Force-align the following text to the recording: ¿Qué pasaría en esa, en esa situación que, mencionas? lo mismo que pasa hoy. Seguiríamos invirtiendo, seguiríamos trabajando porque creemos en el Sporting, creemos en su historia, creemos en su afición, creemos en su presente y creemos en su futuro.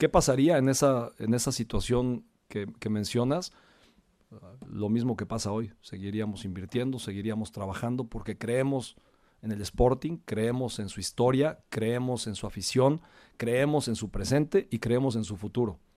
¿Qué 0.00 0.08
pasaría 0.08 0.56
en 0.56 0.70
esa, 0.70 1.10
en 1.18 1.34
esa 1.34 1.52
situación 1.52 2.24
que, 2.48 2.88
mencionas? 2.88 3.52
lo 4.66 4.88
mismo 4.88 5.14
que 5.14 5.26
pasa 5.26 5.52
hoy. 5.52 5.72
Seguiríamos 5.82 6.46
invirtiendo, 6.46 6.98
seguiríamos 6.98 7.52
trabajando 7.52 8.04
porque 8.04 8.38
creemos 8.38 8.96
en 9.42 9.52
el 9.52 9.60
Sporting, 9.60 10.16
creemos 10.24 10.78
en 10.78 10.88
su 10.88 11.00
historia, 11.00 11.58
creemos 11.68 12.26
en 12.28 12.34
su 12.34 12.46
afición, 12.46 13.02
creemos 13.36 13.88
en 13.88 13.96
su 13.96 14.08
presente 14.08 14.68
y 14.70 14.78
creemos 14.78 15.16
en 15.16 15.24
su 15.24 15.36
futuro. 15.36 15.80